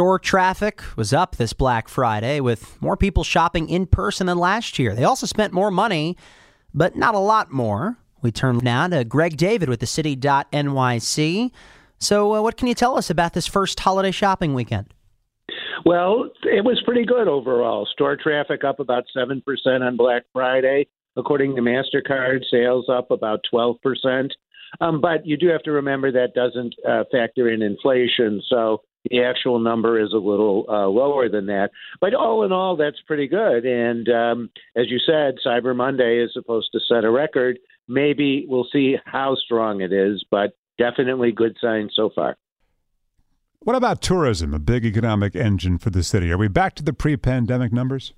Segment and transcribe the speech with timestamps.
[0.00, 4.78] Store traffic was up this Black Friday with more people shopping in person than last
[4.78, 4.94] year.
[4.94, 6.16] They also spent more money,
[6.72, 7.98] but not a lot more.
[8.22, 11.50] We turn now to Greg David with the city.nyc.
[11.98, 14.86] So, uh, what can you tell us about this first holiday shopping weekend?
[15.84, 17.86] Well, it was pretty good overall.
[17.92, 19.42] Store traffic up about 7%
[19.82, 20.86] on Black Friday.
[21.18, 24.30] According to MasterCard, sales up about 12%.
[24.80, 28.40] Um, but you do have to remember that doesn't uh, factor in inflation.
[28.48, 31.70] So the actual number is a little uh, lower than that.
[32.00, 33.64] But all in all, that's pretty good.
[33.64, 37.58] And um, as you said, Cyber Monday is supposed to set a record.
[37.88, 42.36] Maybe we'll see how strong it is, but definitely good signs so far.
[43.60, 46.32] What about tourism, a big economic engine for the city?
[46.32, 48.14] Are we back to the pre pandemic numbers?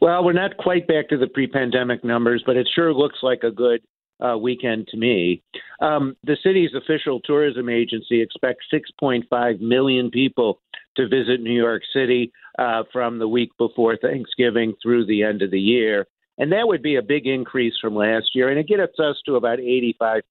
[0.00, 3.42] Well, we're not quite back to the pre pandemic numbers, but it sure looks like
[3.44, 3.82] a good
[4.24, 5.42] uh, weekend to me.
[5.80, 10.60] Um, the city's official tourism agency expects 6.5 million people
[10.96, 15.50] to visit New York City uh, from the week before Thanksgiving through the end of
[15.50, 16.06] the year.
[16.38, 18.48] And that would be a big increase from last year.
[18.48, 20.22] And it gets us to about 85%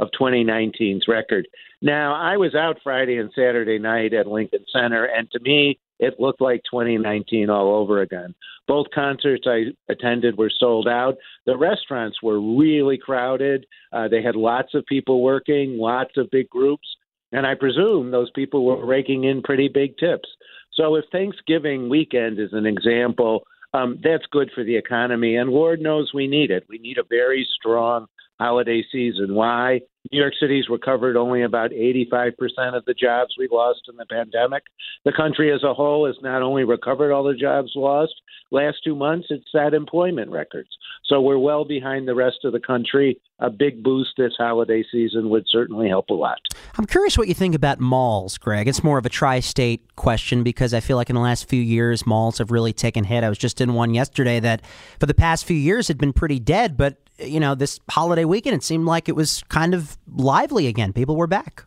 [0.00, 1.46] of 2019's record.
[1.80, 6.18] Now, I was out Friday and Saturday night at Lincoln Center, and to me, it
[6.18, 8.34] looked like 2019 all over again.
[8.66, 11.16] Both concerts I attended were sold out.
[11.46, 13.66] The restaurants were really crowded.
[13.92, 16.86] Uh, they had lots of people working, lots of big groups,
[17.32, 20.28] and I presume those people were raking in pretty big tips.
[20.72, 25.80] So if Thanksgiving weekend is an example, um, that's good for the economy, and Lord
[25.80, 26.64] knows we need it.
[26.68, 28.06] We need a very strong
[28.38, 29.34] holiday season.
[29.34, 29.80] Why?
[30.12, 32.32] New York City's recovered only about 85%
[32.76, 34.64] of the jobs we lost in the pandemic.
[35.04, 38.14] The country as a whole has not only recovered all the jobs lost,
[38.50, 40.68] last two months it's set employment records.
[41.06, 43.20] So we're well behind the rest of the country.
[43.38, 46.38] A big boost this holiday season would certainly help a lot.
[46.78, 48.68] I'm curious what you think about malls, Greg.
[48.68, 51.60] It's more of a tri state question because I feel like in the last few
[51.60, 53.22] years, malls have really taken hit.
[53.22, 54.62] I was just in one yesterday that
[54.98, 58.56] for the past few years had been pretty dead, but you know, this holiday weekend,
[58.56, 60.92] it seemed like it was kind of lively again.
[60.92, 61.64] People were back.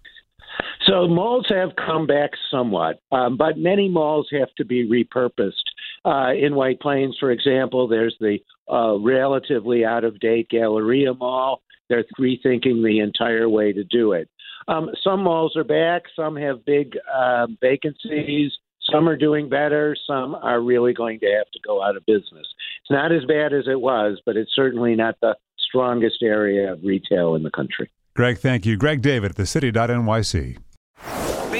[0.85, 5.53] So malls have come back somewhat, um, but many malls have to be repurposed.
[6.07, 8.37] Uh, in White Plains, for example, there's the
[8.71, 11.61] uh, relatively out of date Galleria Mall.
[11.89, 14.29] They're rethinking the entire way to do it.
[14.69, 18.53] Um, some malls are back, some have big uh, vacancies.
[18.89, 19.97] Some are doing better.
[20.07, 22.47] Some are really going to have to go out of business.
[22.81, 26.79] It's not as bad as it was, but it's certainly not the strongest area of
[26.83, 27.89] retail in the country.
[28.15, 28.77] Greg, thank you.
[28.77, 30.57] Greg David at the city.nyc.